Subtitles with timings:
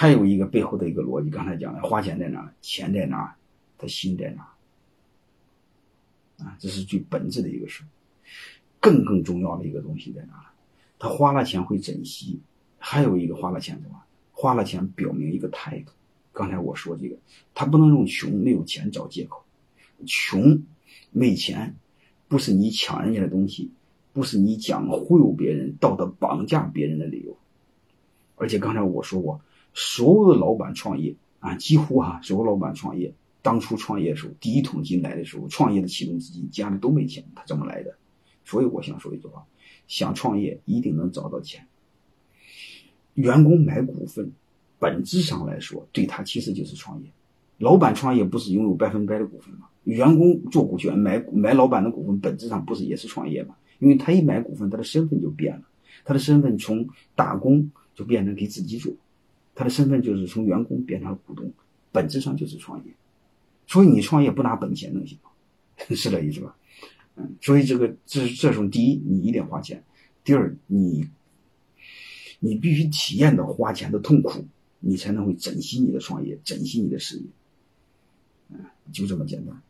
[0.00, 3.34] 还有一个背后的一个逻辑，刚才讲了，花钱在哪，钱在哪，
[3.76, 4.52] 他心在哪，
[6.36, 7.82] 啊，这是最本质的一个事。
[8.78, 10.52] 更更重要的一个东西在哪？
[11.00, 12.38] 他花了钱会珍惜，
[12.78, 14.00] 还有一个花了钱什么？
[14.30, 15.90] 花了钱表明一个态度。
[16.32, 17.16] 刚才我说这个，
[17.52, 19.42] 他不能用穷没有钱找借口。
[20.06, 20.62] 穷
[21.10, 21.74] 没钱，
[22.28, 23.72] 不是你抢人家的东西，
[24.12, 27.36] 不是你讲忽悠别人、道德绑架别人的理由。
[28.36, 29.40] 而且刚才我说过，
[29.74, 37.96] 所有的老板创业啊，几乎哈，所有老板创业，当初创业的时候，第一桶金来的时候，创业的启动资金家里都没钱，他怎么来的？
[38.44, 39.44] 所以我想说一句话：
[39.86, 41.66] 想创业一定能找到钱。
[43.14, 44.32] 员工买股份，
[44.78, 47.10] 本质上来说，对他其实就是创业。
[47.58, 49.68] 老板创业不是拥有百分百的股份吗？
[49.84, 53.56] 员工做股权买买老板的股份，本质上不是也是创业吗？
[53.80, 55.62] 因为他一买股份，他的身份就变了，
[56.04, 58.92] 他的身份从打工就变成给自己做，
[59.58, 61.52] 他的身份就是从员工变成了股东，
[61.90, 62.92] 本质上就是创业。
[63.66, 65.30] 所以你创业不拿本钱能行吗？
[65.96, 66.56] 是这意思吧？
[67.16, 69.80] 嗯，所以这个这这种第一，你一定花钱；
[70.22, 71.08] 第二，你
[72.38, 74.46] 你必须体验到花钱的痛苦，
[74.78, 77.24] 你才能会珍惜你的创业，珍惜你的事业。
[78.50, 79.60] 嗯，就这么简单。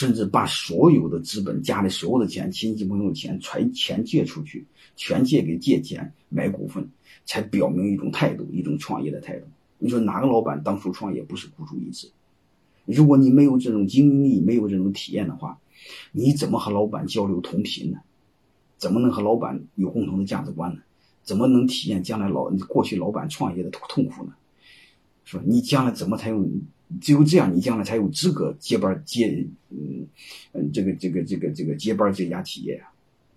[0.00, 4.64] 甚至把所有的资本、家里所有的钱、亲戚朋友的钱全钱借出去，
[4.96, 6.88] 全借给借钱买股份，
[7.26, 9.44] 才表明一种态度，一种创业的态度。
[9.76, 12.08] 你说哪个老板当初创业不是孤注一掷？
[12.86, 15.58] 如果你没有这种经历，没有这种体验的话，
[16.12, 17.98] 你怎么和老板交流同频呢？
[18.78, 20.80] 怎么能和老板有共同的价值观呢？
[21.24, 24.32] 怎么能体验将来老过去老板创业的痛苦呢？
[25.26, 26.48] 说你将来怎么才有？
[27.00, 30.06] 只有这样，你将来才有资格接班接嗯
[30.52, 32.90] 嗯这个这个这个这个接班这家企业啊，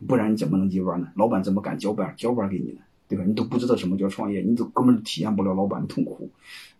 [0.07, 1.11] 不然你怎么能接班呢？
[1.15, 2.81] 老板怎么敢交班交班给你呢？
[3.07, 3.23] 对吧？
[3.25, 6.29] 你都不知道什么叫创业，你都根本体验不了老板的痛苦，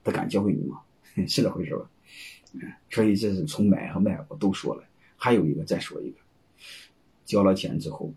[0.03, 0.79] 他敢交给你吗？
[1.27, 1.85] 是这回事吧？
[2.89, 4.83] 所以这是从买和卖我都说了，
[5.15, 6.17] 还有一个再说一个，
[7.25, 8.11] 交了钱之后，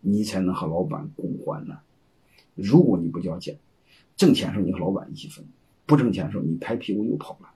[0.00, 1.78] 你才能和老板共欢呢。
[2.54, 3.56] 如果你不交钱，
[4.16, 5.44] 挣钱的时候你和老板一起分，
[5.84, 7.50] 不挣钱的时候你拍屁股又跑了。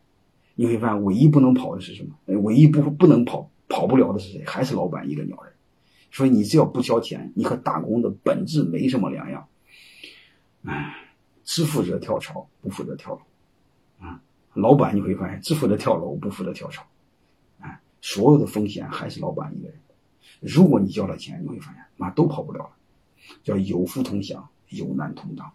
[0.60, 2.38] 你会发现，唯一不能跑的是什么？
[2.42, 4.44] 唯一不不能跑跑不了的是谁？
[4.44, 5.50] 还是老板一个鸟人。
[6.12, 9.48] 所以你只要不交钱，你和打工的本质没什么两样。
[10.64, 10.94] 唉，
[11.44, 14.06] 只负责跳槽，不负责跳楼。
[14.06, 14.20] 啊。
[14.52, 16.84] 老板你会发现只负责跳楼，不负责跳槽，
[17.60, 19.78] 啊，所有的风险还是老板一个人。
[20.40, 22.70] 如果你交了钱，你会发现妈都跑不了了，
[23.42, 25.50] 叫有福同享，有难同当。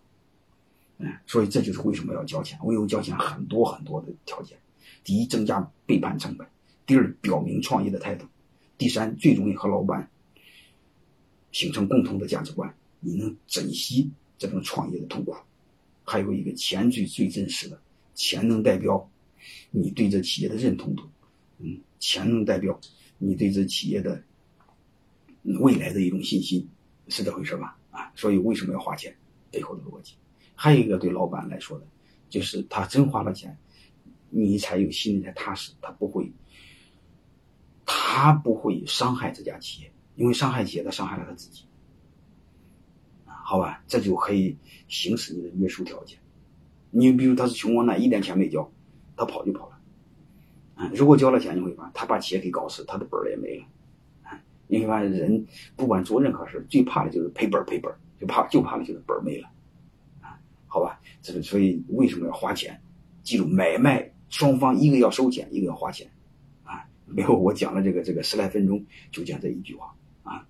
[0.98, 2.58] 嗯，所以这就是为什么要交钱。
[2.64, 4.58] 我有交钱很多很多的条件：
[5.06, 6.46] 第一，增加背叛成本；
[6.86, 8.26] 第二，表明创业的态度；
[8.78, 10.10] 第三，最容易和老板
[11.54, 15.34] 形成共同的价值观，你能珍惜这种创业的痛苦。
[16.04, 17.80] 还有一个钱最最真实的。
[18.14, 19.10] 钱能代表
[19.72, 21.04] 你对这企业的认同度，
[21.60, 22.80] 嗯，钱能代表
[23.18, 24.22] 你对这企业的
[25.44, 26.68] 未来的一种信心，
[27.08, 27.78] 是这回事吧？
[27.92, 29.16] 啊，所以为什么要花钱？
[29.52, 30.16] 背后的逻辑，
[30.54, 31.86] 还有一个对老板来说的，
[32.30, 33.58] 就是他真花了钱，
[34.38, 36.30] 你才有心里才踏实，他不会，
[37.86, 41.64] 他不会伤害这家企业，因为伤害企业，他伤害了他自己，
[43.26, 43.82] 好吧？
[43.88, 44.58] 这就可以
[44.90, 46.20] 行使你的约束条件。
[46.92, 48.70] 你比如他是穷光蛋，一点钱没交，
[49.16, 49.80] 他跑就跑了。
[50.76, 53.66] 啊，如果交了钱，你会发他把企业给搞死，他的本儿也没了。
[54.24, 55.48] 啊，你会发现人
[55.78, 59.48] 不管做任何事，最怕的就是赔本赔本就怕就怕的就是本没了。
[60.20, 62.82] 啊，好吧，这个所以为什么要花钱？
[63.24, 66.10] 记住，买卖双方一个要收钱，一个要花钱。
[66.64, 69.96] 啊，没有我讲了这个这个十来分钟就讲这一句话。
[70.24, 70.46] 啊，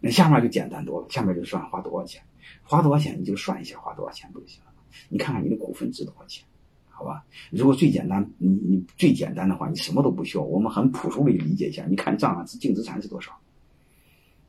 [0.00, 2.22] 那下面就简单多了，下面就算花多少钱，
[2.62, 4.82] 花多少钱你就算一下花多少钱不就行了吗？
[5.08, 6.44] 你看看你的股份值多少钱，
[6.90, 7.24] 好吧？
[7.50, 11.86] 如果最简单，你你最简单的话，你什么都不需要，我们很朴素的理解一下。
[11.86, 13.32] 你看账上净资产是多少？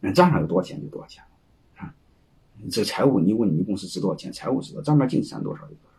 [0.02, 1.24] 那账上有多少钱就多少钱
[1.78, 1.96] 啊？
[2.70, 5.98] 这财务你问你公司值多少钱，财务知道账面净资产多少就多少，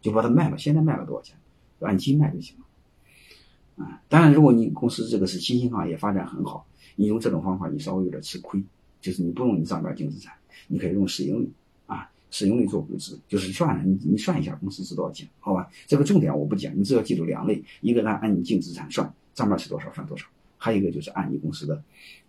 [0.00, 0.58] 就把它卖了。
[0.58, 1.36] 现在卖了多少钱？
[1.80, 3.84] 按斤卖就行了。
[3.84, 8.62] 啊，当然，如果你公司这个是新兴行业，发展很好，你用这种方法你稍微有点吃亏，
[9.00, 10.34] 就是你不用你账面净资产，
[10.68, 11.50] 你可以用市盈率
[11.86, 12.10] 啊。
[12.28, 15.70] 市盈率做估值，就是算了，你你算一下公司值多少钱，好吧？
[15.86, 20.24] 这个重点我不讲，你只要记住两类：一个按按你净资产算，账面是多少算多少；
[20.58, 21.82] 还有一个就是按你公司的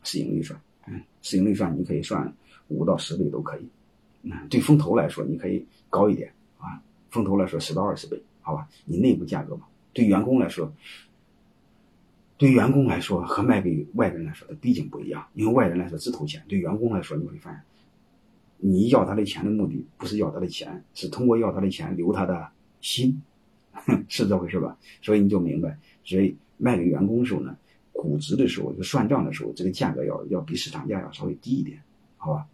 [0.03, 0.57] 市盈率算。
[0.85, 2.31] 嗯，市盈率算你可以算
[2.67, 3.67] 五到十倍都可以。
[4.21, 6.79] 嗯，对风投来说你可以高一点啊，
[7.09, 8.69] 风投来说十到二十倍，好吧？
[8.85, 9.65] 你内部价格嘛。
[9.91, 10.71] 对员工来说，
[12.37, 17.61] 对员工来说和卖给外人来说，它毕竟不一样，因为外人来说只投钱，对员工来说你会发现。
[18.59, 22.47] 你要他的钱的目的不是要他的钱，是通过要他的钱留他的
[22.79, 23.21] 心，
[24.07, 24.77] 是这回事吧？
[25.01, 27.57] 所以你就明白，所以卖给员工的时候呢，
[27.91, 31.81] 估值的时候就算账的时候，这个价格要要比市场价要稍微低一点，
[32.17, 32.47] 好吧？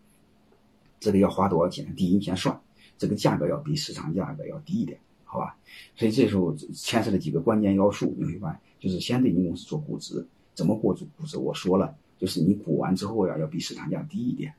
[1.00, 1.94] 这个要花多少钱？
[1.96, 2.60] 第一先算
[2.98, 5.00] 这个价格要比市场价格要低一点，
[5.34, 5.58] 好吧？
[5.96, 11.38] 所以这时候牵涉的几个关键要素，你会发现，就是先对你公司做估值，怎么过估值？
[11.40, 14.54] 我说了，就是你估完之后呀，要比市场价低一点。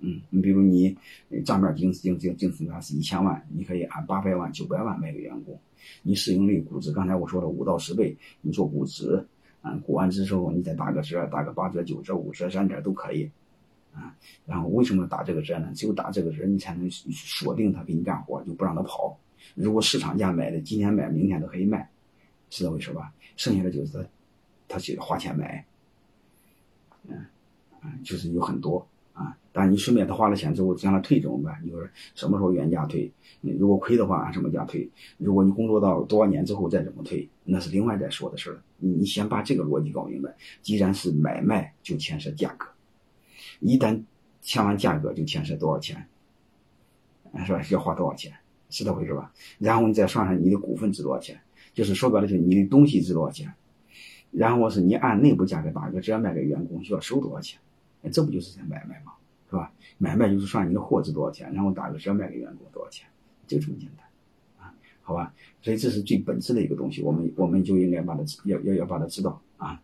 [0.00, 0.96] 嗯，你比如你
[1.44, 5.56] 账面净净净净资产是一千万，你可以按八百万、九百万卖给员工。
[6.02, 9.24] 你市盈率估值，刚才我说了五到十倍，你做估值，
[9.62, 13.30] 嗯，估完之后你再打个折，打个八折、九折、五折、三折都可以，
[13.92, 15.70] 啊，然后为什么打这个折呢？
[15.74, 19.16] 只有打这个折，你才能锁定他给你干活，就不让他跑。
[19.54, 21.88] 如果市场价买的，今天买，明天都可以卖，
[22.50, 23.12] 是这回事吧？
[23.36, 24.04] 剩下的就是他，
[24.68, 25.64] 他去花钱买，
[27.08, 27.24] 嗯，
[27.82, 28.86] 嗯，就是有很多。
[29.12, 31.56] 啊，但你顺便他花了钱之后，让他退怎么办？
[31.64, 31.80] 你说
[32.16, 33.08] 什么时候原价退？
[33.42, 34.90] 你如果亏的话，按什么价退？
[35.18, 38.60] 如果你工作到多少年之后再怎么退，那是另外再说的事了。
[38.78, 40.34] 你你先把这个逻辑搞明白。
[40.62, 42.66] 既然是买卖，就牵涉价格，
[43.60, 44.02] 一旦
[44.42, 46.08] 签完价格，就牵涉多少钱，
[47.46, 47.62] 是吧？
[47.70, 48.32] 要花多少钱，
[48.74, 49.32] 是这回事吧？
[49.58, 51.40] 然后你再算算你的股份值多少钱，
[51.72, 53.52] 就是说白了，就是你的东西值多少钱。
[54.32, 57.60] 然后是你按内部价格打个折卖给员工，需要收多少钱？
[58.10, 59.12] 这不就是在买卖吗？
[59.48, 59.72] 是吧？
[59.96, 63.06] 买卖就是算你的货值多少钱，然后打个折卖给员工多少钱，
[63.46, 65.32] 就这么简单，啊，好吧？
[65.62, 69.80] 所以这是最本质的一个东西，我们我们就应该把它要要要把它知道啊。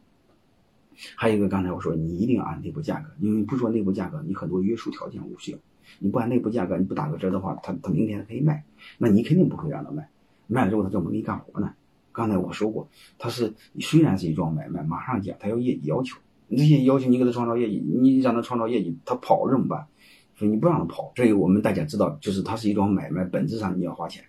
[1.16, 5.56] 还有一个，刚才我说你一定要按内部价格，因为不说内部价格，你很多约束条件无效。
[5.98, 8.64] 你不按内部价格，你不打个折的话，他他明天可以卖，
[8.98, 10.08] 那你肯定不会让他卖，
[10.46, 11.74] 卖了之后他怎么给你干活呢？
[12.12, 12.88] 刚才我说过，
[13.18, 16.18] 他是虽然是一桩买卖，马上讲他要业绩要求。
[16.50, 19.86] 这些要求你给他创造业绩，你让他创造业绩，他跑了怎么办？
[20.34, 21.12] 所以你不让他跑。
[21.14, 24.24] 所以我们大家知道，就是它是一桩买卖，本质上你要花钱，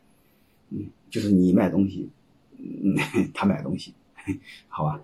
[0.69, 2.09] 嗯，就是你卖东西，
[2.59, 2.95] 嗯，
[3.33, 3.93] 他买东西，
[4.69, 5.01] 好吧？